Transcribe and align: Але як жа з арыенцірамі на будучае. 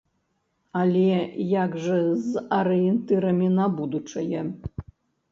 Але 0.83 1.09
як 1.49 1.75
жа 1.83 1.97
з 2.29 2.43
арыенцірамі 2.59 3.49
на 3.59 3.65
будучае. 3.77 4.41